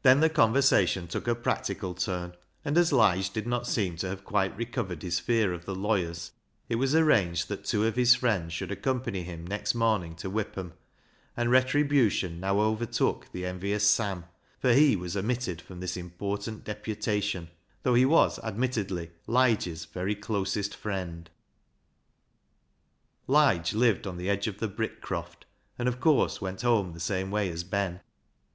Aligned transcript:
Then 0.00 0.20
the 0.20 0.30
conversation 0.30 1.06
took 1.06 1.28
a 1.28 1.34
practical 1.34 1.92
turn, 1.92 2.32
and 2.64 2.78
as 2.78 2.94
Lige 2.94 3.28
did 3.28 3.46
not 3.46 3.66
seem 3.66 3.96
to 3.98 4.08
have 4.08 4.24
quite 4.24 4.56
recovered 4.56 5.02
his 5.02 5.20
fear 5.20 5.52
of 5.52 5.66
the 5.66 5.74
lawyers, 5.74 6.32
it 6.70 6.76
LIGE'S 6.78 6.94
LEGACY 6.94 7.04
157 7.04 7.04
was 7.04 7.04
arranged 7.04 7.48
that 7.48 7.68
two 7.70 7.86
of 7.86 7.96
his 7.96 8.14
friends 8.14 8.54
should 8.54 8.72
accompany 8.72 9.22
him 9.22 9.46
next 9.46 9.74
morning 9.74 10.16
to 10.16 10.30
Whipham; 10.30 10.72
and 11.36 11.50
retribution 11.50 12.40
now 12.40 12.58
overtook 12.58 13.30
the 13.32 13.44
envious 13.44 13.86
Sam, 13.86 14.24
for 14.58 14.72
he 14.72 14.96
was 14.96 15.14
omitted 15.14 15.60
from 15.60 15.80
this 15.80 15.98
important 15.98 16.64
deputation, 16.64 17.50
though 17.82 17.92
he 17.92 18.06
was 18.06 18.38
admittedly 18.38 19.10
Lige's 19.26 19.84
very 19.84 20.14
closest 20.14 20.74
friend. 20.74 21.28
Lige 23.26 23.74
lived 23.74 24.06
on 24.06 24.16
the 24.16 24.30
edge 24.30 24.46
of 24.46 24.56
the 24.58 24.68
Brickcroft, 24.68 25.44
and, 25.78 25.86
of 25.86 26.00
course, 26.00 26.40
went 26.40 26.62
home 26.62 26.94
the 26.94 26.98
same 26.98 27.30
way 27.30 27.50
as 27.50 27.62
Ben. 27.62 28.00